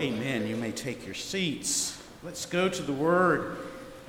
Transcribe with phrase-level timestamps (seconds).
[0.00, 0.46] Amen.
[0.46, 2.02] You may take your seats.
[2.22, 3.56] Let's go to the Word.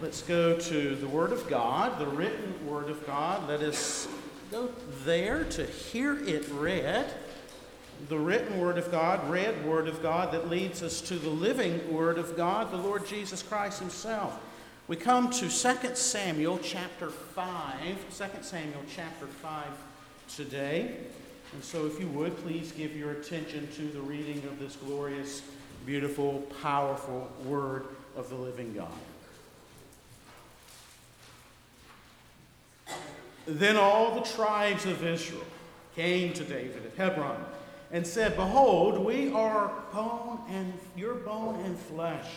[0.02, 3.48] Let's go to the Word of God, the written Word of God.
[3.48, 4.08] Let us
[4.52, 4.70] go
[5.06, 7.14] there to hear it read.
[8.10, 11.94] The written Word of God, read Word of God that leads us to the living
[11.94, 14.38] Word of God, the Lord Jesus Christ Himself.
[14.90, 15.50] We come to 2
[15.96, 18.18] Samuel chapter 5.
[18.18, 19.64] 2 Samuel chapter 5
[20.36, 20.98] today.
[21.54, 25.42] And so, if you would, please give your attention to the reading of this glorious,
[25.88, 27.86] beautiful, powerful Word
[28.18, 28.92] of the living God.
[33.46, 35.46] Then all the tribes of Israel
[35.96, 37.42] came to David at Hebron
[37.90, 42.28] and said, Behold, we are bone and your bone and flesh.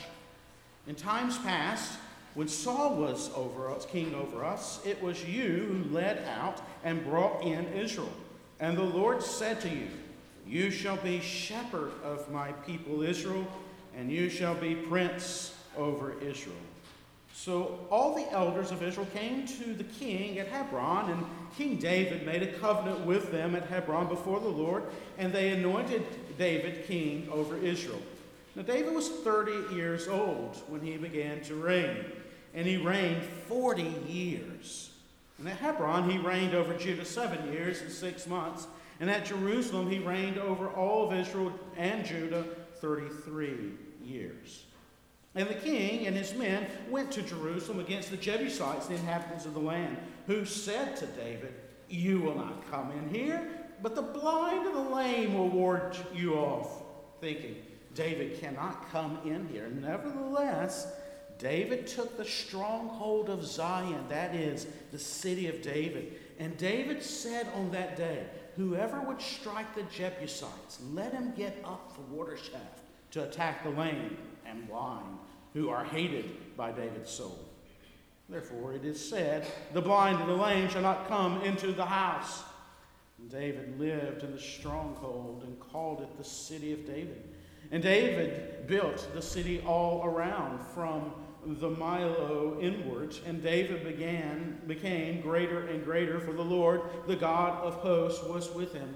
[0.86, 1.98] In times past,
[2.34, 7.02] when Saul was over us, king over us, it was you who led out and
[7.04, 8.12] brought in Israel.
[8.60, 9.88] And the Lord said to you,
[10.50, 13.46] You shall be shepherd of my people Israel,
[13.96, 16.56] and you shall be prince over Israel.
[17.32, 21.24] So all the elders of Israel came to the king at Hebron, and
[21.56, 24.82] King David made a covenant with them at Hebron before the Lord,
[25.18, 26.04] and they anointed
[26.36, 28.02] David king over Israel.
[28.56, 32.06] Now, David was 30 years old when he began to reign,
[32.54, 34.90] and he reigned 40 years.
[35.38, 38.66] And at Hebron, he reigned over Judah seven years and six months.
[39.00, 42.44] And at Jerusalem, he reigned over all of Israel and Judah
[42.80, 43.72] 33
[44.04, 44.64] years.
[45.34, 49.54] And the king and his men went to Jerusalem against the Jebusites, the inhabitants of
[49.54, 51.54] the land, who said to David,
[51.88, 53.48] You will not come in here,
[53.82, 56.82] but the blind and the lame will ward you off.
[57.20, 57.56] Thinking,
[57.94, 59.68] David cannot come in here.
[59.68, 60.92] Nevertheless,
[61.38, 66.18] David took the stronghold of Zion, that is, the city of David.
[66.38, 68.24] And David said on that day,
[68.60, 73.70] Whoever would strike the Jebusites, let him get up the water shaft to attack the
[73.70, 75.16] lame and blind,
[75.54, 77.38] who are hated by David's soul.
[78.28, 82.42] Therefore, it is said, The blind and the lame shall not come into the house.
[83.18, 87.30] And David lived in the stronghold and called it the city of David.
[87.72, 91.14] And David built the city all around from
[91.46, 97.62] the Millo inwards, and David began became greater and greater, for the Lord, the God
[97.64, 98.94] of hosts, was with him.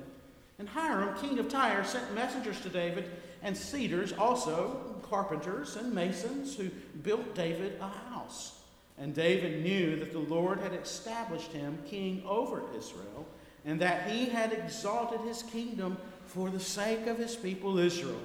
[0.58, 3.10] And Hiram, king of Tyre, sent messengers to David,
[3.42, 6.70] and cedars also, carpenters and masons, who
[7.02, 8.60] built David a house.
[8.98, 13.26] And David knew that the Lord had established him king over Israel,
[13.64, 15.96] and that he had exalted his kingdom
[16.26, 18.20] for the sake of his people Israel.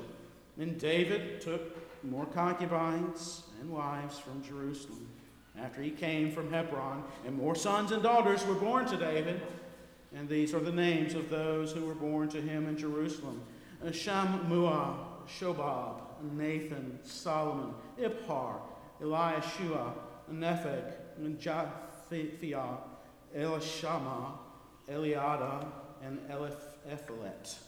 [0.59, 5.07] And David took more concubines and wives from Jerusalem
[5.61, 9.41] after he came from Hebron, and more sons and daughters were born to David.
[10.15, 13.41] And these are the names of those who were born to him in Jerusalem
[13.85, 14.95] Shammua,
[15.27, 16.01] Shobab,
[16.33, 18.59] Nathan, Solomon, Ibhar,
[19.01, 19.93] Eliashua,
[20.31, 20.93] Nepheg,
[21.37, 22.77] Japhia,
[23.35, 24.31] Elishama,
[24.89, 25.65] Eliada,
[26.03, 27.59] and Eliphelet.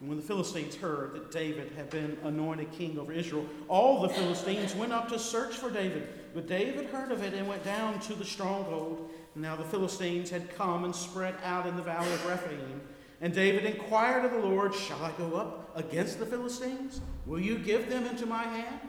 [0.00, 4.10] And when the Philistines heard that David had been anointed king over Israel, all the
[4.10, 6.08] Philistines went up to search for David.
[6.34, 9.10] But David heard of it and went down to the stronghold.
[9.34, 12.80] And Now the Philistines had come and spread out in the valley of Rephaim.
[13.22, 17.00] And David inquired of the Lord, Shall I go up against the Philistines?
[17.24, 18.80] Will you give them into my hand?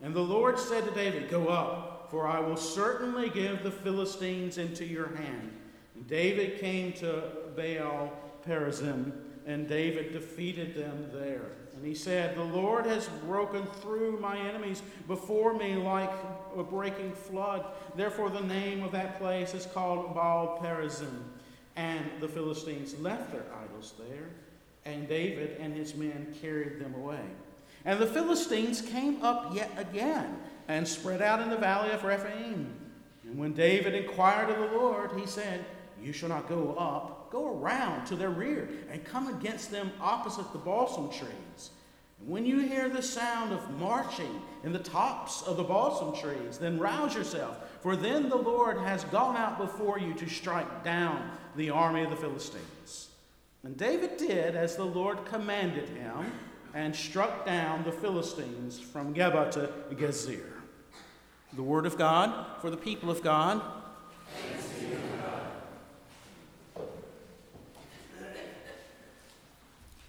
[0.00, 4.56] And the Lord said to David, Go up, for I will certainly give the Philistines
[4.56, 5.52] into your hand.
[5.94, 8.10] And David came to Baal
[8.46, 9.12] Perazim
[9.46, 11.52] and David defeated them there.
[11.76, 16.12] And he said, The Lord has broken through my enemies before me like
[16.56, 17.66] a breaking flood.
[17.96, 21.24] Therefore, the name of that place is called Baal Perazim.
[21.76, 24.28] And the Philistines left their idols there,
[24.84, 27.24] and David and his men carried them away.
[27.84, 30.38] And the Philistines came up yet again
[30.68, 32.72] and spread out in the valley of Rephaim.
[33.24, 35.64] And when David inquired of the Lord, he said,
[36.04, 40.52] You shall not go up go around to their rear and come against them opposite
[40.52, 41.70] the balsam trees.
[42.20, 46.58] And when you hear the sound of marching in the tops of the balsam trees,
[46.58, 51.28] then rouse yourself, for then the Lord has gone out before you to strike down
[51.56, 53.08] the army of the Philistines.
[53.64, 56.30] And David did as the Lord commanded him
[56.72, 60.52] and struck down the Philistines from Geba to Gezer.
[61.54, 63.60] The word of God for the people of God.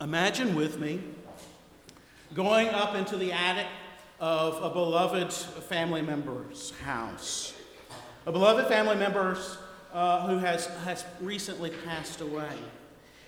[0.05, 0.99] Imagine with me
[2.35, 3.65] going up into the attic
[4.19, 7.55] of a beloved family member's house.
[8.27, 9.35] A beloved family member
[9.91, 12.51] uh, who has, has recently passed away.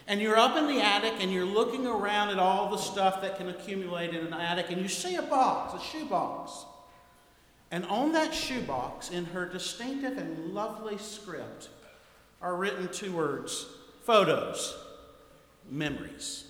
[0.06, 3.40] And you're up in the attic and you're looking around at all the stuff that
[3.40, 6.64] can accumulate in an attic, and you see a box, a shoebox.
[7.72, 11.70] And on that shoebox, in her distinctive and lovely script,
[12.40, 13.66] are written two words
[14.04, 14.78] photos,
[15.72, 16.47] memories.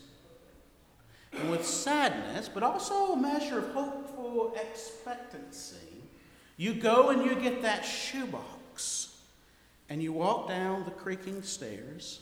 [1.34, 5.76] And with sadness, but also a measure of hopeful expectancy,
[6.56, 9.18] you go and you get that shoebox
[9.90, 12.22] and you walk down the creaking stairs.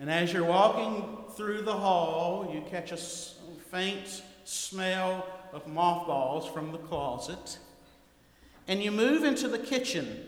[0.00, 6.72] And as you're walking through the hall, you catch a faint smell of mothballs from
[6.72, 7.58] the closet.
[8.66, 10.26] And you move into the kitchen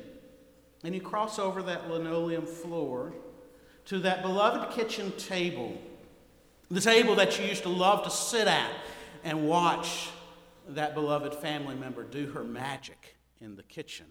[0.85, 3.15] and you cross over that linoleum floor
[3.87, 5.77] to that beloved kitchen table,
[6.71, 8.71] the table that you used to love to sit at
[9.23, 10.11] and watch
[10.69, 14.07] that beloved family member do her magic in the kitchen.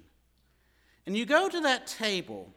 [1.06, 2.54] And you go to that table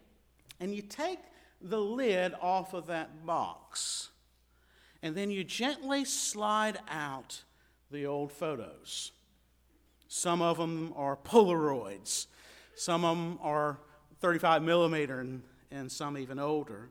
[0.61, 1.19] and you take
[1.61, 4.11] the lid off of that box,
[5.03, 7.43] and then you gently slide out
[7.91, 9.13] the old photos.
[10.09, 12.27] Some of them are Polaroids,
[12.75, 13.79] some of them are
[14.21, 16.91] 35 millimeter, and, and some even older.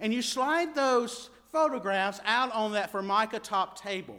[0.00, 4.18] And you slide those photographs out on that formica top table.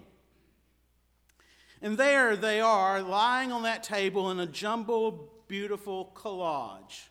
[1.84, 7.10] And there they are, lying on that table in a jumbled, beautiful collage.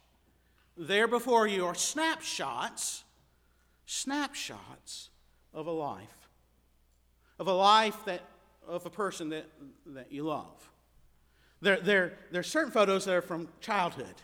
[0.77, 3.05] There before you are snapshots,
[3.87, 5.11] snapshots
[5.55, 6.29] of a life,
[7.39, 8.23] of a life that,
[8.67, 9.47] of a person that,
[9.87, 10.71] that you love.
[11.61, 14.17] There, there, there are certain photos that are from childhood.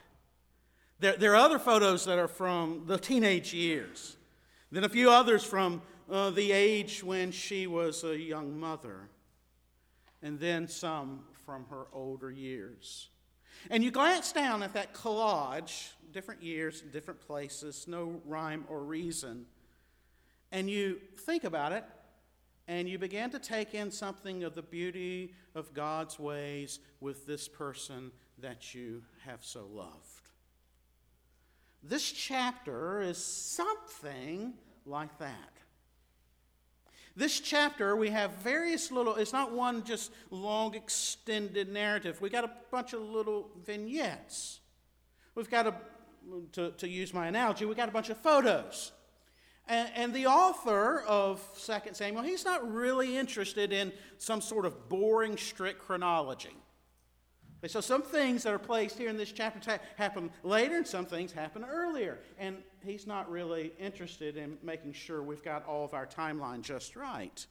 [0.98, 4.16] There, there are other photos that are from the teenage years.
[4.72, 9.08] Then a few others from uh, the age when she was a young mother.
[10.22, 13.08] And then some from her older years.
[13.70, 19.46] And you glance down at that collage, different years, different places, no rhyme or reason.
[20.50, 21.84] And you think about it,
[22.68, 27.48] and you begin to take in something of the beauty of God's ways with this
[27.48, 30.28] person that you have so loved.
[31.82, 34.54] This chapter is something
[34.84, 35.52] like that.
[37.14, 42.20] This chapter, we have various little, it's not one just long extended narrative.
[42.20, 44.60] We got a bunch of little vignettes.
[45.34, 45.74] We've got a,
[46.52, 48.92] to, to use my analogy, we got a bunch of photos.
[49.68, 54.88] And, and, the author of 2 Samuel, he's not really interested in some sort of
[54.88, 56.56] boring, strict chronology.
[57.68, 61.30] So some things that are placed here in this chapter happen later, and some things
[61.30, 62.18] happen earlier.
[62.38, 66.96] And he's not really interested in making sure we've got all of our timeline just
[66.96, 67.46] right.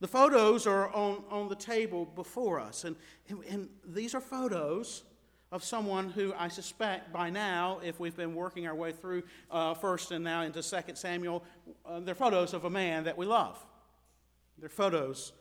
[0.00, 2.96] The photos are on, on the table before us, and,
[3.28, 5.02] and, and these are photos
[5.50, 9.74] of someone who I suspect by now, if we've been working our way through uh,
[9.74, 11.42] first and now into Second Samuel,
[11.86, 13.58] uh, they're photos of a man that we love.
[14.58, 15.32] They're photos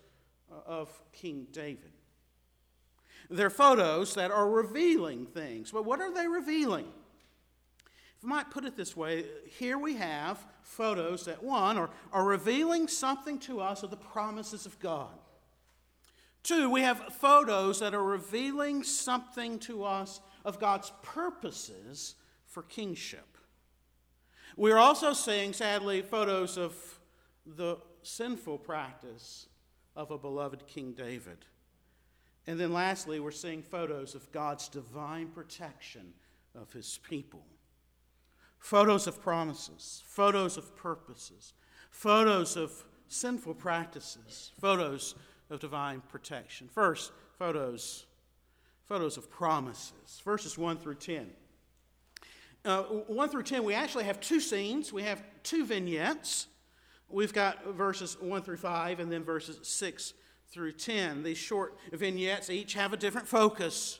[0.51, 1.96] uh, of King David.
[3.29, 5.71] They're photos that are revealing things.
[5.71, 6.87] But what are they revealing?
[8.17, 12.25] If I might put it this way, here we have photos that, one, are, are
[12.25, 15.19] revealing something to us of the promises of God.
[16.41, 22.15] Two, we have photos that are revealing something to us of God's purposes
[22.45, 23.37] for kingship.
[24.55, 26.73] We're also seeing, sadly, photos of
[27.45, 29.47] the sinful practice
[29.95, 31.45] of a beloved King David.
[32.47, 36.13] And then lastly, we're seeing photos of God's divine protection
[36.55, 37.43] of his people.
[38.57, 41.53] Photos of promises, photos of purposes,
[41.91, 42.71] photos of
[43.09, 45.15] sinful practices, photos
[45.49, 46.69] of divine protection.
[46.69, 48.05] First, photos,
[48.85, 50.21] photos of promises.
[50.23, 51.29] Verses 1 through 10.
[52.65, 54.91] Uh, 1 through 10, we actually have two scenes.
[54.91, 56.47] We have two vignettes.
[57.09, 60.13] We've got verses 1 through 5 and then verses 6
[60.49, 61.23] through 10.
[61.23, 63.99] These short vignettes each have a different focus.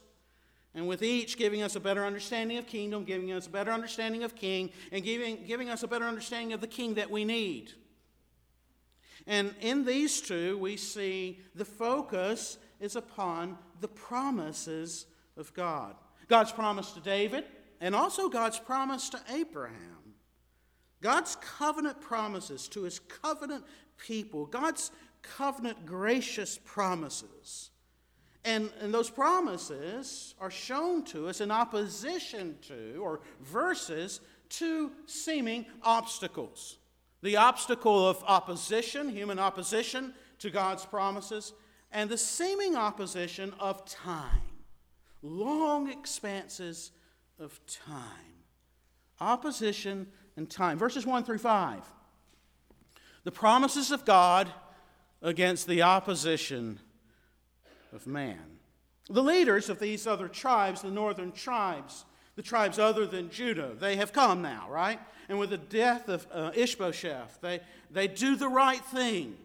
[0.73, 4.23] And with each giving us a better understanding of kingdom, giving us a better understanding
[4.23, 7.73] of king, and giving, giving us a better understanding of the king that we need.
[9.25, 15.95] And in these two, we see the focus is upon the promises of God.
[16.27, 17.45] God's promise to David,
[17.81, 19.97] and also God's promise to Abraham.
[21.01, 23.65] God's covenant promises to his covenant
[23.97, 24.45] people.
[24.45, 24.91] God's
[25.37, 27.71] covenant gracious promises.
[28.45, 35.65] And, and those promises are shown to us in opposition to, or versus to seeming
[35.83, 36.77] obstacles.
[37.23, 41.53] The obstacle of opposition, human opposition to God's promises,
[41.91, 44.41] and the seeming opposition of time,
[45.21, 46.91] long expanses
[47.39, 48.05] of time.
[49.19, 50.77] Opposition and time.
[50.77, 51.81] Verses 1 through 5.
[53.23, 54.49] The promises of God
[55.21, 56.79] against the opposition
[57.93, 58.59] of man.
[59.09, 62.05] The leaders of these other tribes, the northern tribes,
[62.35, 64.99] the tribes other than Judah, they have come now, right?
[65.29, 69.35] And with the death of uh, Ishbosheth, they, they do the right thing.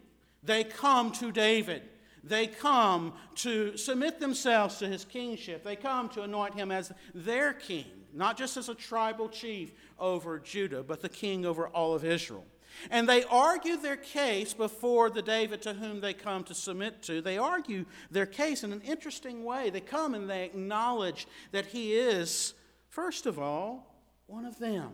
[0.42, 1.82] They come to David.
[2.24, 5.64] They come to submit themselves to his kingship.
[5.64, 9.72] They come to anoint him as their king, not just as a tribal chief
[10.02, 12.44] over Judah, but the king over all of Israel.
[12.90, 17.20] And they argue their case before the David to whom they come to submit to.
[17.20, 19.70] They argue their case in an interesting way.
[19.70, 22.54] They come and they acknowledge that he is,
[22.88, 23.94] first of all,
[24.26, 24.90] one of them.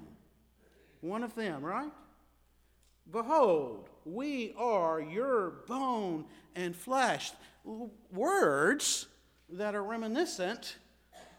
[1.01, 1.93] One of them, right?
[3.11, 6.25] Behold, we are your bone
[6.55, 7.33] and flesh.
[8.13, 9.07] Words
[9.51, 10.77] that are reminiscent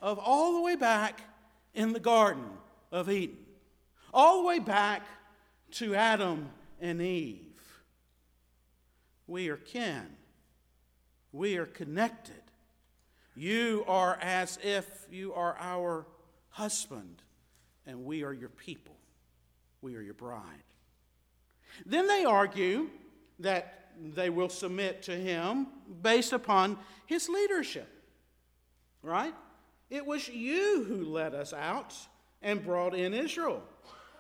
[0.01, 1.21] of all the way back
[1.73, 2.45] in the Garden
[2.91, 3.37] of Eden,
[4.13, 5.03] all the way back
[5.71, 6.49] to Adam
[6.79, 7.45] and Eve.
[9.27, 10.05] We are kin,
[11.31, 12.35] we are connected.
[13.35, 16.05] You are as if you are our
[16.49, 17.21] husband,
[17.85, 18.95] and we are your people.
[19.81, 20.43] We are your bride.
[21.85, 22.89] Then they argue
[23.39, 25.67] that they will submit to him
[26.01, 27.87] based upon his leadership.
[29.01, 29.33] Right?
[29.89, 31.95] It was you who led us out
[32.41, 33.63] and brought in Israel.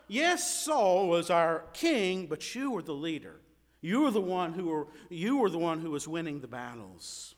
[0.09, 3.39] Yes, Saul was our king, but you were the leader.
[3.79, 7.35] You were the one who were, you were the one who was winning the battles.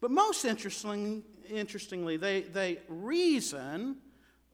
[0.00, 3.96] But most interesting, interestingly, they, they reason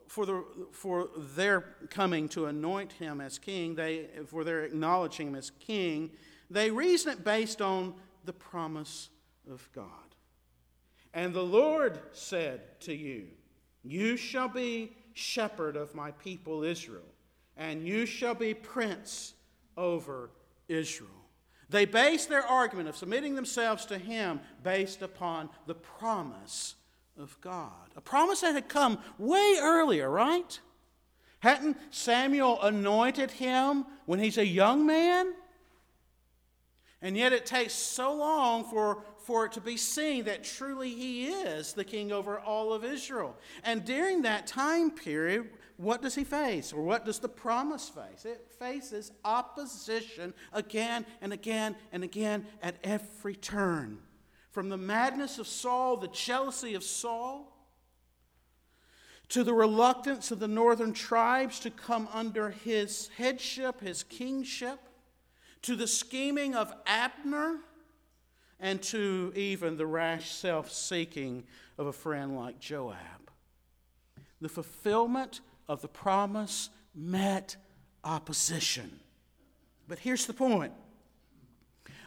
[0.08, 5.34] for, the, for their coming to anoint him as king, they, for their acknowledging him
[5.36, 6.10] as king,
[6.50, 9.10] they reason it based on the promise
[9.48, 9.86] of God.
[11.12, 13.28] And the Lord said to you,
[13.84, 17.09] You shall be shepherd of my people Israel,
[17.60, 19.34] and you shall be prince
[19.76, 20.30] over
[20.66, 21.10] Israel.
[21.68, 26.74] They base their argument of submitting themselves to him based upon the promise
[27.18, 27.70] of God.
[27.96, 30.58] A promise that had come way earlier, right?
[31.40, 35.34] Hadn't Samuel anointed him when he's a young man?
[37.02, 41.26] And yet it takes so long for, for it to be seen that truly he
[41.28, 43.36] is the king over all of Israel.
[43.64, 46.74] And during that time period, what does he face?
[46.74, 48.26] Or what does the promise face?
[48.26, 53.98] It faces opposition again and again and again at every turn.
[54.50, 57.56] From the madness of Saul, the jealousy of Saul,
[59.30, 64.80] to the reluctance of the northern tribes to come under his headship, his kingship,
[65.62, 67.56] to the scheming of Abner,
[68.58, 71.44] and to even the rash self seeking
[71.78, 73.30] of a friend like Joab.
[74.42, 75.40] The fulfillment
[75.70, 77.54] of the promise met
[78.02, 78.98] opposition.
[79.86, 80.72] But here's the point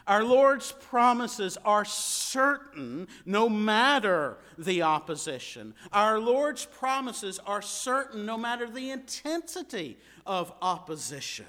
[0.06, 5.74] our Lord's promises are certain no matter the opposition.
[5.94, 11.46] Our Lord's promises are certain no matter the intensity of opposition.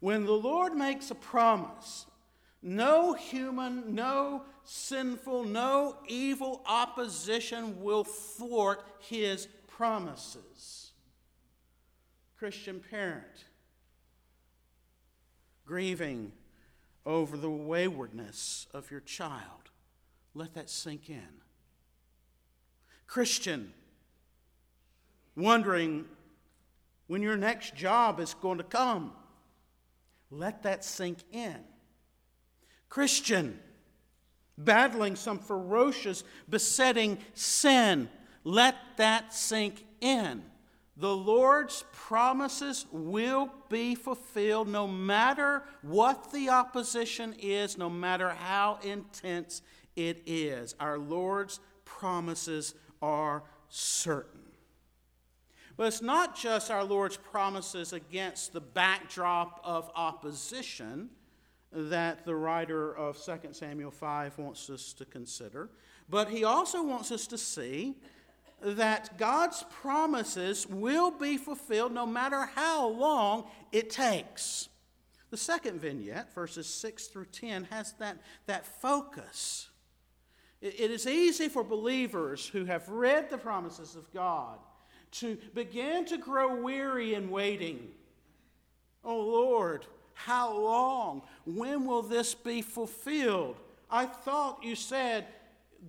[0.00, 2.06] When the Lord makes a promise,
[2.62, 10.92] no human, no sinful, no evil opposition will thwart his promises.
[12.38, 13.44] Christian parent,
[15.66, 16.32] grieving
[17.04, 19.70] over the waywardness of your child.
[20.34, 21.28] Let that sink in.
[23.06, 23.72] Christian,
[25.36, 26.06] wondering
[27.06, 29.12] when your next job is going to come.
[30.30, 31.58] Let that sink in.
[32.88, 33.58] Christian,
[34.56, 38.08] battling some ferocious, besetting sin.
[38.46, 40.40] Let that sink in.
[40.96, 48.78] The Lord's promises will be fulfilled no matter what the opposition is, no matter how
[48.84, 49.62] intense
[49.96, 50.76] it is.
[50.78, 54.42] Our Lord's promises are certain.
[55.76, 61.10] But it's not just our Lord's promises against the backdrop of opposition
[61.72, 65.68] that the writer of 2 Samuel 5 wants us to consider,
[66.08, 67.96] but he also wants us to see
[68.62, 74.68] that God's promises will be fulfilled no matter how long it takes.
[75.30, 79.68] The second vignette, verses 6 through 10, has that, that focus.
[80.60, 84.58] It, it is easy for believers who have read the promises of God
[85.12, 87.88] to begin to grow weary in waiting.
[89.04, 91.22] Oh Lord, how long?
[91.44, 93.56] When will this be fulfilled?
[93.90, 95.26] I thought you said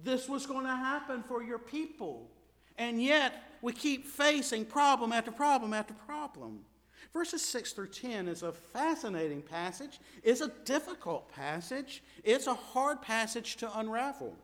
[0.04, 2.30] this was going to happen for your people.
[2.78, 6.60] And yet, we keep facing problem after problem after problem.
[7.14, 10.00] Verses 6 through 10 is a fascinating passage.
[10.24, 12.04] It's a difficult passage.
[12.24, 14.36] It's a hard passage to unravel.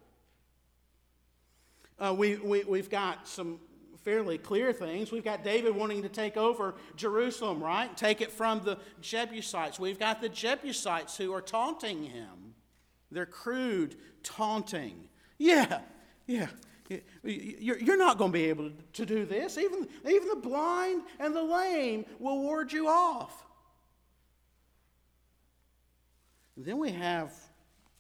[1.99, 3.59] Uh, we, we, we've got some
[4.03, 5.11] fairly clear things.
[5.11, 7.95] We've got David wanting to take over Jerusalem, right?
[7.95, 9.79] Take it from the Jebusites.
[9.79, 12.55] We've got the Jebusites who are taunting him.
[13.11, 15.07] They're crude, taunting.
[15.37, 15.81] Yeah,
[16.25, 16.47] yeah.
[17.23, 19.57] You're not going to be able to do this.
[19.57, 23.43] Even, even the blind and the lame will ward you off.
[26.55, 27.33] Then we have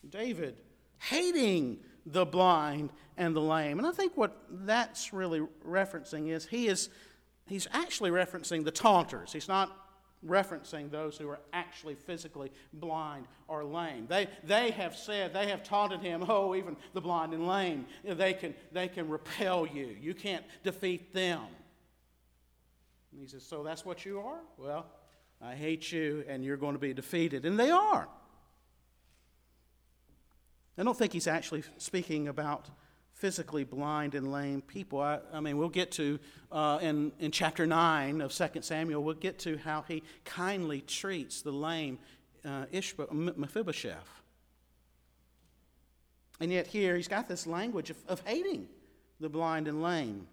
[0.09, 0.57] David
[0.99, 3.79] hating the blind and the lame.
[3.79, 6.89] And I think what that's really referencing is he is
[7.47, 9.33] he's actually referencing the taunters.
[9.33, 9.82] He's not
[10.27, 14.07] referencing those who are actually physically blind or lame.
[14.07, 18.33] They, they have said, they have taunted him, oh, even the blind and lame, they
[18.33, 19.95] can, they can repel you.
[19.99, 21.41] You can't defeat them.
[23.11, 24.39] And he says, So that's what you are?
[24.57, 24.87] Well,
[25.41, 27.45] I hate you and you're going to be defeated.
[27.45, 28.07] And they are.
[30.77, 32.69] I don't think he's actually speaking about
[33.23, 34.99] physically blind and lame people.
[34.99, 36.19] I, I mean, we'll get to,
[36.51, 41.41] uh, in, in chapter 9 of 2 Samuel, we'll get to how he kindly treats
[41.41, 41.99] the lame
[42.43, 42.65] uh,
[43.13, 44.09] Mephibosheth.
[46.41, 48.67] And yet, here, he's got this language of, of hating
[49.21, 50.27] the blind and lame.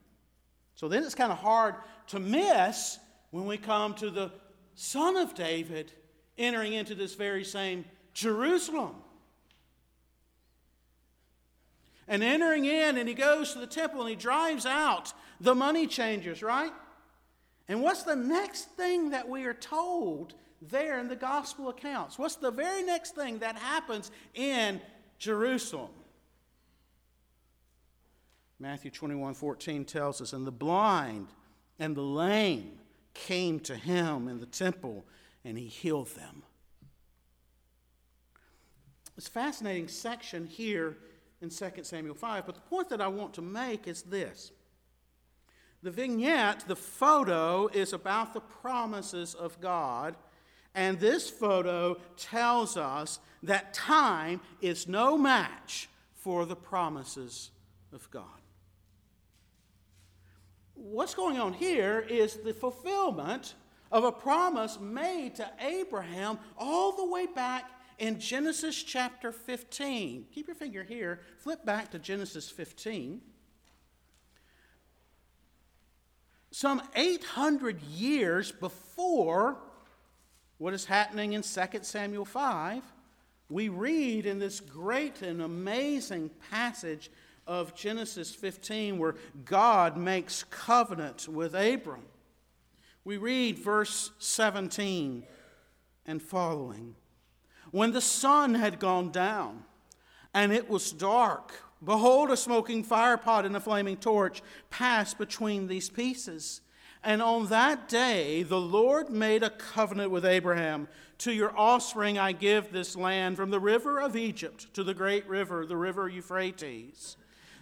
[0.75, 1.77] So then it's kind of hard
[2.09, 2.99] to miss
[3.31, 4.33] when we come to the
[4.75, 5.93] son of David
[6.37, 8.97] entering into this very same Jerusalem
[12.11, 15.87] and entering in, and he goes to the temple and he drives out the money
[15.87, 16.73] changers, right?
[17.69, 22.19] And what's the next thing that we are told there in the gospel accounts?
[22.19, 24.81] What's the very next thing that happens in
[25.19, 25.91] Jerusalem?
[28.59, 31.29] Matthew 21 14 tells us, And the blind
[31.79, 32.73] and the lame
[33.15, 35.05] came to him in the temple,
[35.45, 36.43] and he healed them.
[39.15, 40.97] This fascinating section here
[41.41, 42.47] in 2 Samuel 5.
[42.47, 44.53] But the point that I want to make is this
[45.83, 50.17] the vignette, the photo, is about the promises of God.
[50.75, 57.51] And this photo tells us that time is no match for the promises
[57.93, 58.25] of God.
[60.75, 63.55] What's going on here is the fulfillment
[63.91, 70.49] of a promise made to Abraham all the way back in Genesis chapter 15, keep
[70.49, 73.21] your finger here, flip back to Genesis 15.
[76.51, 79.59] Some 800 years before
[80.57, 82.83] what is happening in 2 Samuel 5,
[83.51, 87.11] we read in this great and amazing passage
[87.47, 92.05] of Genesis 15 where God makes covenant with Abram.
[93.05, 95.25] We read verse 17
[96.07, 96.95] and following.
[97.71, 99.65] When the sun had gone down
[100.35, 101.53] and it was dark,
[101.85, 106.61] behold, a smoking firepot and a flaming torch passed between these pieces.
[107.03, 110.89] And on that day, the Lord made a covenant with Abraham.
[111.19, 115.27] To your offspring I give this land from the river of Egypt to the great
[115.27, 117.17] river, the river Euphrates.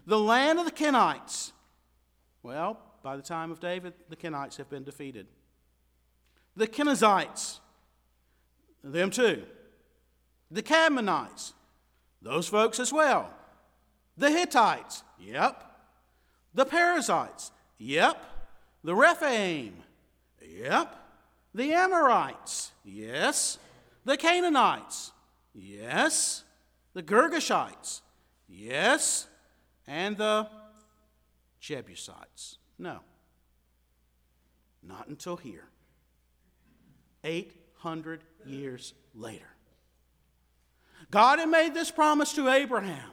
[0.06, 1.52] The land of the Kenites.
[2.42, 5.26] Well, by the time of David, the Kenites have been defeated.
[6.56, 7.60] The Kenizzites,
[8.82, 9.44] them too.
[10.50, 11.52] The Canaanites,
[12.22, 13.30] those folks as well.
[14.16, 15.62] The Hittites, yep.
[16.54, 18.24] The Perizzites, yep.
[18.82, 19.74] The Rephaim,
[20.42, 20.96] yep.
[21.54, 23.58] The Amorites, yes.
[24.04, 25.12] The Canaanites,
[25.54, 26.44] yes.
[26.94, 28.00] The Girgashites,
[28.48, 29.26] yes.
[29.86, 30.48] And the
[31.60, 33.00] Jebusites, no.
[34.82, 35.68] Not until here.
[37.24, 39.57] 800 years later.
[41.10, 43.10] God had made this promise to Abraham.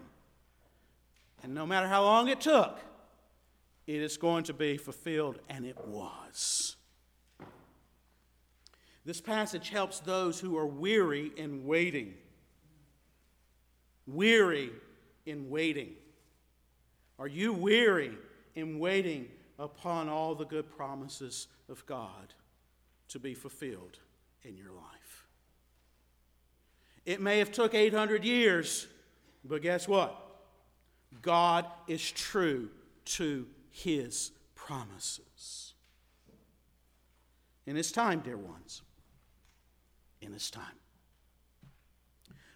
[1.43, 2.79] And no matter how long it took,
[3.87, 6.75] it is going to be fulfilled, and it was.
[9.05, 12.15] This passage helps those who are weary in waiting.
[14.07, 14.71] Weary
[15.25, 15.91] in waiting.
[17.19, 18.17] Are you weary
[18.55, 19.27] in waiting
[19.59, 22.33] upon all the good promises of God
[23.09, 23.99] to be fulfilled
[24.43, 24.94] in your life?
[27.05, 28.87] It may have took 800 years,
[29.43, 30.19] but guess what?
[31.21, 32.69] God is true
[33.05, 35.73] to his promises.
[37.67, 38.81] In his time, dear ones.
[40.21, 40.63] In his time.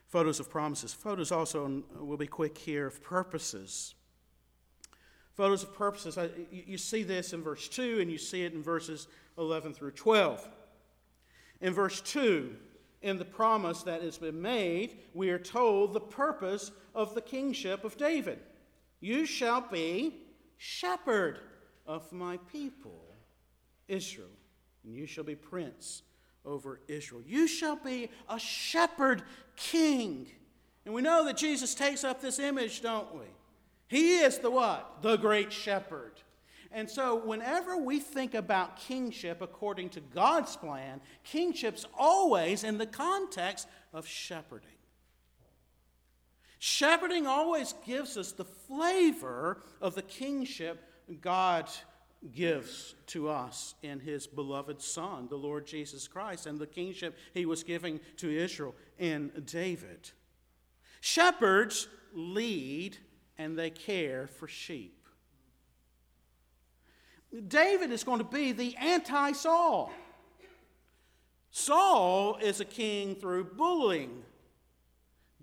[0.07, 0.93] Photos of promises.
[0.93, 3.93] Photos also, will be quick here, of purposes.
[5.33, 6.17] Photos of purposes.
[6.51, 9.07] You see this in verse 2, and you see it in verses
[9.37, 10.47] 11 through 12.
[11.61, 12.55] In verse 2,
[13.01, 17.83] in the promise that has been made, we are told the purpose of the kingship
[17.83, 18.39] of David.
[18.99, 20.15] You shall be
[20.57, 21.39] shepherd
[21.87, 23.05] of my people,
[23.87, 24.27] Israel,
[24.83, 26.03] and you shall be prince
[26.45, 27.21] over Israel.
[27.25, 29.23] You shall be a shepherd
[29.55, 30.27] king.
[30.85, 33.25] And we know that Jesus takes up this image, don't we?
[33.87, 35.01] He is the what?
[35.01, 36.13] The great shepherd.
[36.71, 42.85] And so, whenever we think about kingship according to God's plan, kingship's always in the
[42.85, 44.69] context of shepherding.
[46.59, 50.83] Shepherding always gives us the flavor of the kingship
[51.21, 51.69] God
[52.31, 57.45] gives to us in his beloved Son, the Lord Jesus Christ, and the kingship he
[57.45, 60.11] was giving to Israel in David.
[61.01, 62.97] Shepherds lead
[63.37, 65.07] and they care for sheep.
[67.47, 69.91] David is going to be the anti Saul.
[71.51, 74.23] Saul is a king through bullying.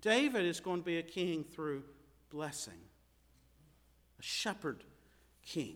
[0.01, 1.83] David is going to be a king through
[2.29, 2.79] blessing,
[4.19, 4.83] a shepherd
[5.43, 5.75] king.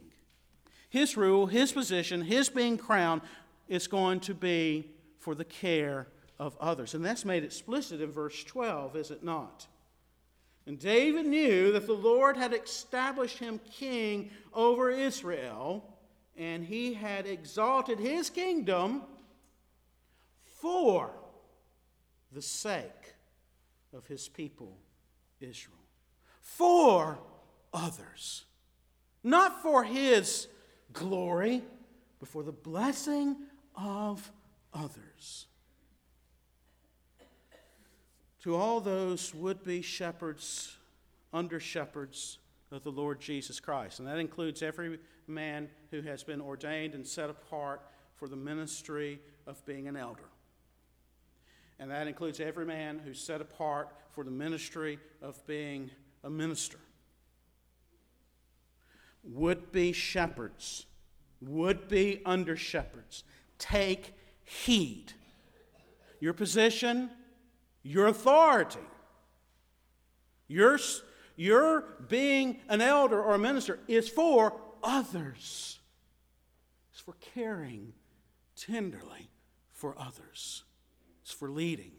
[0.89, 3.21] His rule, his position, his being crowned
[3.67, 6.93] is going to be for the care of others.
[6.93, 9.67] And that's made explicit in verse 12, is it not?
[10.67, 15.83] And David knew that the Lord had established him king over Israel
[16.37, 19.03] and he had exalted his kingdom
[20.43, 21.11] for
[22.31, 23.15] the sake
[23.93, 24.77] of his people,
[25.39, 25.75] Israel.
[26.39, 27.19] For
[27.73, 28.45] others.
[29.23, 30.47] Not for his
[30.93, 31.61] glory,
[32.19, 33.35] but for the blessing
[33.75, 34.31] of
[34.73, 35.47] others.
[38.43, 40.77] To all those would be shepherds,
[41.31, 42.39] under shepherds
[42.71, 47.05] of the Lord Jesus Christ, and that includes every man who has been ordained and
[47.05, 47.81] set apart
[48.15, 50.29] for the ministry of being an elder.
[51.79, 55.89] And that includes every man who's set apart for the ministry of being
[56.23, 56.77] a minister.
[59.23, 60.85] Would be shepherds,
[61.41, 63.23] would be under shepherds,
[63.57, 65.13] take heed.
[66.19, 67.09] Your position,
[67.81, 68.79] your authority,
[70.47, 70.77] your,
[71.35, 75.79] your being an elder or a minister is for others.
[76.91, 77.93] It's for caring
[78.55, 79.29] tenderly
[79.71, 80.63] for others,
[81.23, 81.93] it's for leading.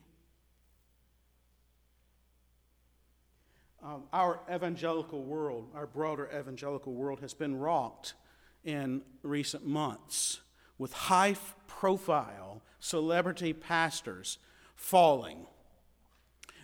[3.83, 8.15] Um, our evangelical world, our broader evangelical world, has been rocked
[8.65, 10.41] in recent months
[10.79, 11.35] with high
[11.67, 14.39] profile celebrity pastors
[14.77, 15.47] falling,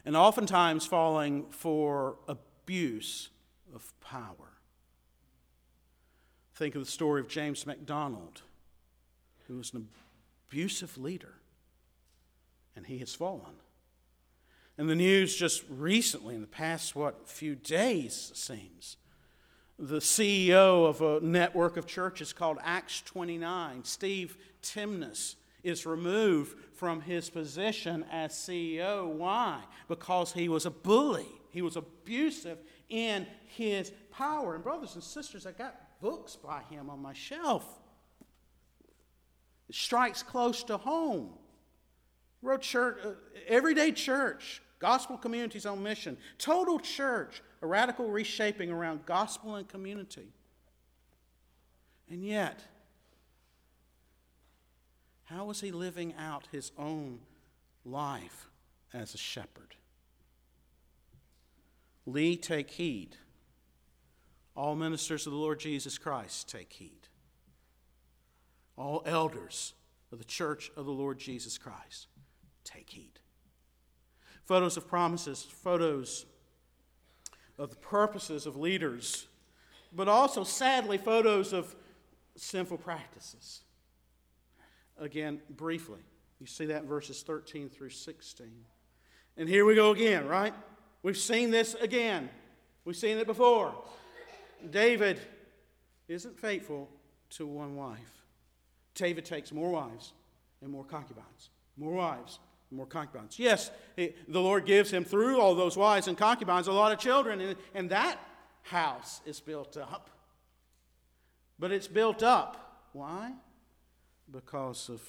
[0.04, 3.30] and oftentimes falling for abuse
[3.74, 4.47] of power.
[6.58, 8.42] Think of the story of James MacDonald,
[9.46, 9.86] who was an
[10.48, 11.34] abusive leader,
[12.74, 13.54] and he has fallen.
[14.76, 18.96] And the news just recently, in the past, what, few days, seems,
[19.78, 27.02] the CEO of a network of churches called Acts 29, Steve Timmis, is removed from
[27.02, 29.06] his position as CEO.
[29.06, 29.60] Why?
[29.86, 31.28] Because he was a bully.
[31.50, 34.56] He was abusive in his power.
[34.56, 37.64] And, brothers and sisters, I got books by him on my shelf.
[39.68, 41.30] It strikes close to home.
[42.40, 43.10] Wrote church, uh,
[43.48, 50.32] everyday church, gospel communities on mission, total church, a radical reshaping around gospel and community.
[52.08, 52.62] And yet,
[55.24, 57.20] how was he living out his own
[57.84, 58.48] life
[58.94, 59.74] as a shepherd?
[62.06, 63.16] Lee, take heed.
[64.58, 67.06] All ministers of the Lord Jesus Christ, take heed.
[68.76, 69.72] All elders
[70.10, 72.08] of the church of the Lord Jesus Christ,
[72.64, 73.20] take heed.
[74.46, 76.26] Photos of promises, photos
[77.56, 79.28] of the purposes of leaders,
[79.92, 81.76] but also, sadly, photos of
[82.34, 83.60] sinful practices.
[84.98, 86.00] Again, briefly,
[86.40, 88.48] you see that in verses 13 through 16.
[89.36, 90.52] And here we go again, right?
[91.04, 92.28] We've seen this again.
[92.84, 93.72] We've seen it before.
[94.70, 95.20] David
[96.08, 96.88] isn't faithful
[97.30, 98.22] to one wife.
[98.94, 100.12] David takes more wives
[100.62, 101.50] and more concubines.
[101.76, 102.38] More wives
[102.70, 103.38] and more concubines.
[103.38, 107.40] Yes, the Lord gives him, through all those wives and concubines, a lot of children,
[107.40, 108.18] and, and that
[108.62, 110.10] house is built up.
[111.58, 112.88] But it's built up.
[112.92, 113.32] Why?
[114.30, 115.02] Because of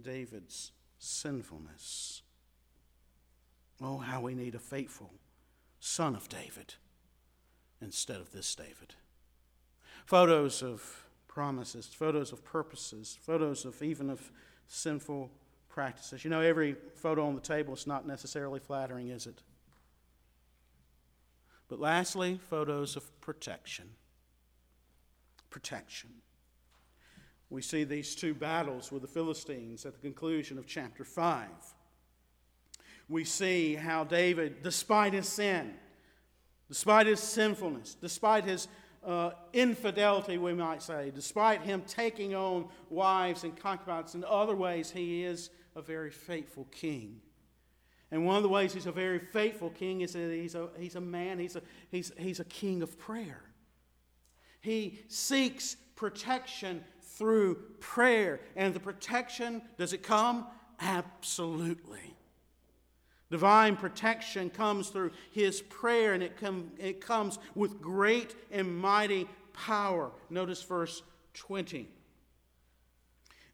[0.00, 2.22] David's sinfulness.
[3.82, 5.12] Oh, how we need a faithful
[5.80, 6.74] son of David
[7.80, 8.94] instead of this David.
[10.04, 14.30] Photos of promises, photos of purposes, photos of even of
[14.68, 15.30] sinful
[15.68, 16.24] practices.
[16.24, 19.42] You know, every photo on the table is not necessarily flattering, is it?
[21.68, 23.90] But lastly, photos of protection.
[25.50, 26.10] Protection.
[27.50, 31.48] We see these two battles with the Philistines at the conclusion of chapter 5.
[33.08, 35.74] We see how David, despite his sin,
[36.68, 38.68] despite his sinfulness, despite his
[39.04, 44.90] uh, infidelity, we might say, despite him taking on wives and concubines in other ways,
[44.90, 47.20] he is a very faithful king.
[48.10, 50.96] And one of the ways he's a very faithful king is that he's a, he's
[50.96, 53.42] a man, he's a, he's, he's a king of prayer.
[54.60, 58.40] He seeks protection through prayer.
[58.56, 60.46] And the protection, does it come?
[60.80, 62.15] Absolutely.
[63.30, 69.28] Divine protection comes through his prayer, and it, com- it comes with great and mighty
[69.52, 70.12] power.
[70.30, 71.02] Notice verse
[71.34, 71.88] 20.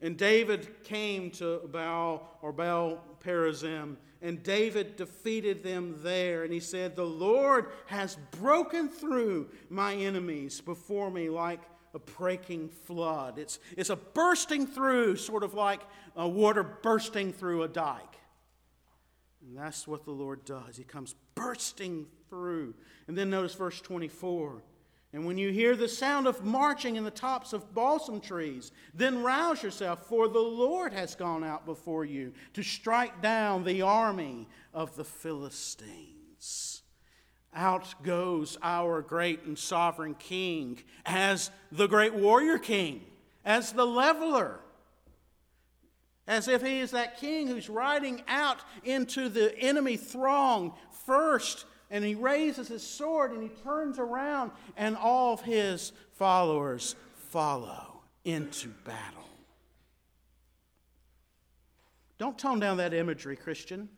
[0.02, 6.42] And David came to Baal or Baal Perazim, and David defeated them there.
[6.44, 11.60] And he said, The Lord has broken through my enemies before me like
[11.94, 13.38] a breaking flood.
[13.38, 15.80] It's, it's a bursting through, sort of like
[16.16, 18.18] water bursting through a dike.
[19.52, 20.78] And that's what the Lord does.
[20.78, 22.72] He comes bursting through.
[23.06, 24.62] And then notice verse 24.
[25.12, 29.22] And when you hear the sound of marching in the tops of balsam trees, then
[29.22, 34.48] rouse yourself, for the Lord has gone out before you to strike down the army
[34.72, 36.80] of the Philistines.
[37.52, 43.02] Out goes our great and sovereign King as the great warrior king,
[43.44, 44.60] as the leveler,
[46.26, 50.72] as if he is that king who's riding out into the enemy throng
[51.04, 56.96] first and he raises his sword and he turns around, and all of his followers
[57.30, 59.28] follow into battle.
[62.16, 63.90] Don't tone down that imagery, Christian.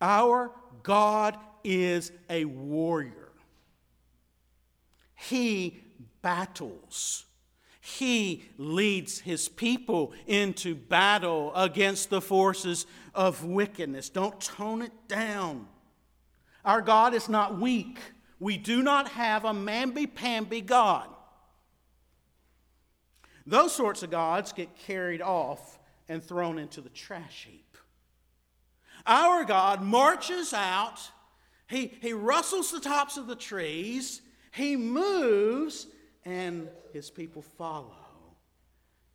[0.00, 0.50] Our
[0.82, 3.30] God is a warrior.
[5.14, 5.84] He
[6.22, 7.24] battles.
[7.86, 14.08] He leads his people into battle against the forces of wickedness.
[14.08, 15.68] Don't tone it down.
[16.64, 17.98] Our God is not weak.
[18.40, 21.10] We do not have a mamby pamby God.
[23.46, 27.76] Those sorts of gods get carried off and thrown into the trash heap.
[29.06, 31.10] Our God marches out,
[31.68, 35.86] he, he rustles the tops of the trees, he moves,
[36.24, 37.96] and his people follow.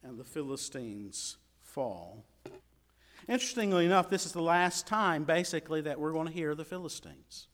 [0.04, 2.26] And the Philistines fall.
[3.28, 7.48] Interestingly enough, this is the last time, basically, that we're going to hear the Philistines.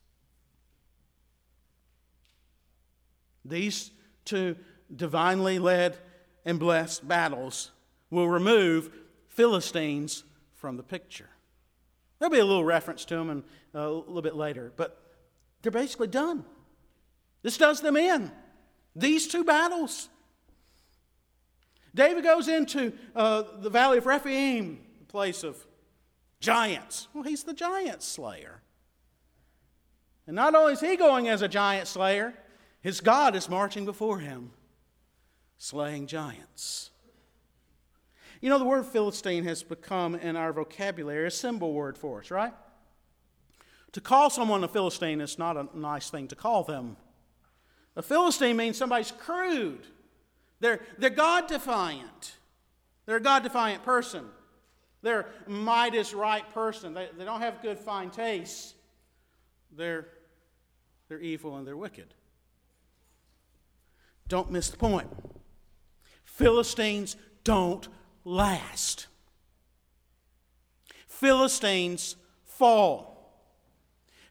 [3.44, 3.92] These
[4.24, 4.56] two
[4.96, 5.98] divinely led
[6.46, 7.72] and blessed battles
[8.10, 8.92] will remove
[9.28, 11.30] Philistines from the picture.
[12.20, 15.02] There'll be a little reference to them in, uh, a little bit later, but
[15.62, 16.46] they're basically done.
[17.42, 18.32] This does them in.
[18.96, 20.10] These two battles.
[21.94, 25.58] David goes into uh, the valley of Rephaim, the place of
[26.40, 27.08] giants.
[27.14, 28.62] Well, he's the giant slayer.
[30.28, 32.34] And not only is he going as a giant slayer,
[32.82, 34.52] his God is marching before him,
[35.58, 36.92] slaying giants.
[38.42, 42.30] You know, the word Philistine has become in our vocabulary a symbol word for us,
[42.30, 42.54] right?
[43.94, 46.98] To call someone a Philistine is not a nice thing to call them.
[47.96, 49.88] A Philistine means somebody's crude.
[50.60, 52.36] They're, they're God defiant.
[53.06, 54.26] They're a God defiant person.
[55.02, 56.94] They're Midas right person.
[56.94, 58.76] They, they don't have good, fine taste.
[59.76, 60.08] They're,
[61.08, 62.14] they're evil and they're wicked.
[64.28, 65.08] Don't miss the point.
[66.24, 67.88] Philistines don't
[68.24, 69.08] last.
[71.08, 73.32] Philistines fall.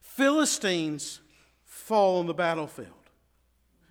[0.00, 1.20] Philistines
[1.64, 2.93] fall on the battlefield.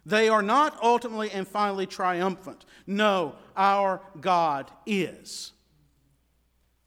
[0.05, 2.65] They are not ultimately and finally triumphant.
[2.85, 5.53] No, our God is.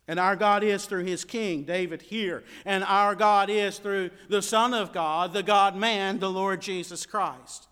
[0.08, 2.44] And our God is through his king, David here.
[2.64, 7.06] And our God is through the Son of God, the God man, the Lord Jesus
[7.06, 7.68] Christ.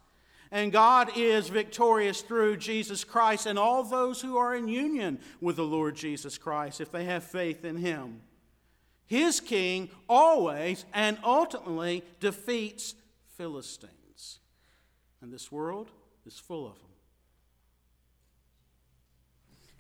[0.51, 5.57] And God is victorious through Jesus Christ and all those who are in union with
[5.57, 8.21] the Lord Jesus Christ if they have faith in him.
[9.07, 12.95] His king always and ultimately defeats
[13.37, 14.04] Philistines.
[15.25, 15.91] And this world
[16.27, 16.91] is full of them.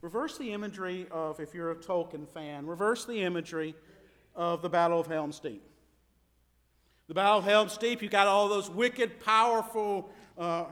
[0.00, 3.74] Reverse the imagery of, if you're a Tolkien fan, reverse the imagery
[4.34, 5.62] of the Battle of Helm's Deep.
[7.08, 10.64] The Battle of Helm's Deep, you got all those wicked, powerful uh,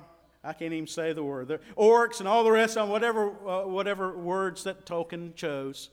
[0.42, 1.48] I can't even say the word.
[1.48, 5.90] The orcs and all the rest of them, whatever, uh, whatever words that Tolkien chose.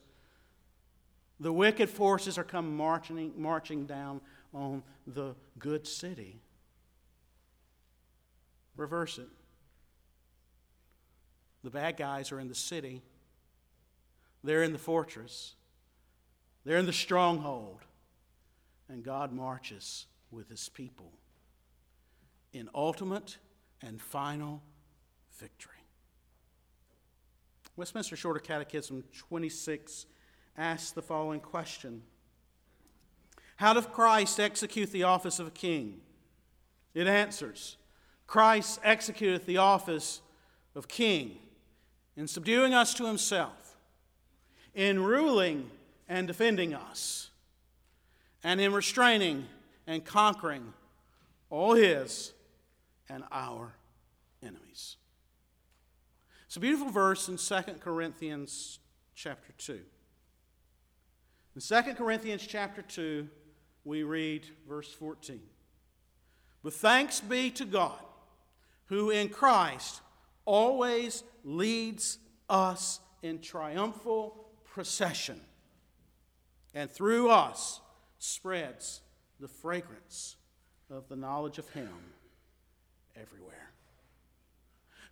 [1.42, 4.22] The wicked forces are come marching, marching down
[4.54, 6.40] on the good city.
[8.80, 9.28] Reverse it.
[11.66, 13.02] The bad guys are in the city,
[14.42, 15.56] they're in the fortress,
[16.64, 17.82] they're in the stronghold,
[18.88, 21.12] and God marches with his people
[22.54, 23.38] in ultimate
[23.82, 24.64] and final
[25.38, 25.74] victory.
[27.76, 30.06] Westminster Shorter Catechism 26
[30.58, 32.02] asks the following question
[33.58, 36.00] How does Christ execute the office of a king?
[36.94, 37.76] It answers
[38.30, 40.22] Christ executeth the office
[40.76, 41.40] of king
[42.16, 43.76] in subduing us to himself,
[44.76, 45.72] in ruling
[46.08, 47.32] and defending us,
[48.44, 49.48] and in restraining
[49.88, 50.74] and conquering
[51.50, 52.34] all his
[53.10, 53.74] and our
[54.44, 54.98] enemies.
[56.46, 58.78] It's a beautiful verse in 2 Corinthians
[59.16, 59.80] chapter 2.
[61.56, 63.28] In 2 Corinthians chapter 2,
[63.86, 65.42] we read verse 14.
[66.62, 68.00] But thanks be to God,
[68.90, 70.02] who in Christ
[70.46, 72.18] always leads
[72.50, 75.40] us in triumphal procession,
[76.74, 77.82] and through us
[78.18, 79.02] spreads
[79.40, 80.36] the fragrance
[80.90, 81.90] of the knowledge of Him
[83.16, 83.72] everywhere.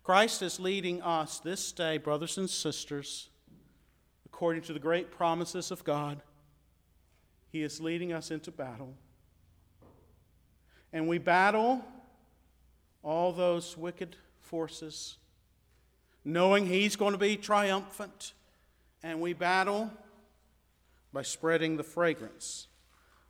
[0.02, 3.28] Christ is leading us this day, brothers and sisters,
[4.26, 6.22] according to the great promises of God.
[7.52, 8.94] He is leading us into battle.
[10.92, 11.84] And we battle
[13.08, 15.16] all those wicked forces,
[16.26, 18.34] knowing He's going to be triumphant.
[19.02, 19.90] And we battle
[21.12, 22.68] by spreading the fragrance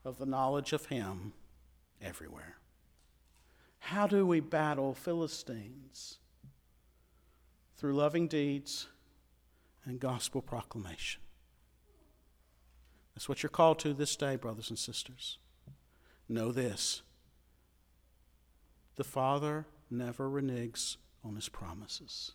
[0.05, 1.33] of the knowledge of Him
[2.03, 2.57] everywhere.
[3.79, 6.19] How do we battle Philistines?
[7.77, 8.89] Through loving deeds
[9.85, 11.21] and gospel proclamation.
[13.15, 15.39] That's what you're called to this day, brothers and sisters.
[16.29, 17.03] Know this
[18.99, 22.33] the Father never reneges on his promises.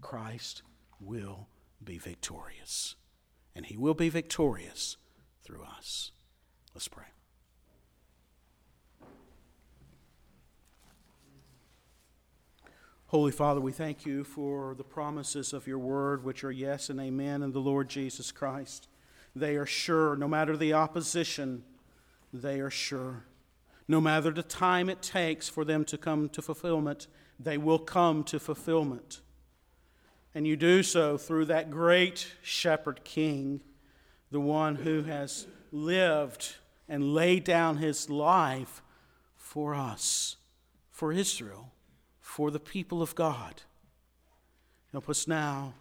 [0.00, 0.62] Christ
[1.00, 1.48] will
[1.82, 2.94] be victorious,
[3.56, 4.96] and he will be victorious
[5.42, 6.12] through us.
[6.74, 7.06] Let's pray.
[13.06, 17.00] Holy Father, we thank you for the promises of your word, which are yes and
[17.00, 18.86] amen in the Lord Jesus Christ.
[19.34, 21.64] They are sure, no matter the opposition,
[22.32, 23.24] they are sure.
[23.86, 27.06] No matter the time it takes for them to come to fulfillment,
[27.38, 29.20] they will come to fulfillment.
[30.34, 33.60] And you do so through that great shepherd king,
[34.30, 36.56] the one who has lived
[36.88, 38.82] and laid down his life
[39.36, 40.36] for us,
[40.90, 41.74] for Israel
[42.24, 43.62] for the people of God.
[44.90, 45.74] Help us now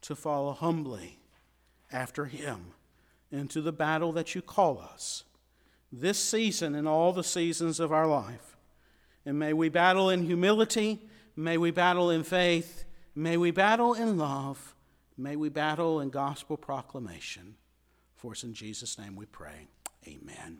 [0.00, 1.18] to follow humbly
[1.92, 2.68] after Him
[3.30, 5.24] into the battle that you call us
[6.00, 8.56] this season and all the seasons of our life.
[9.24, 11.00] And may we battle in humility,
[11.36, 14.74] may we battle in faith, may we battle in love,
[15.16, 17.54] may we battle in gospel proclamation.
[18.16, 19.68] For us in Jesus' name we pray.
[20.06, 20.58] Amen.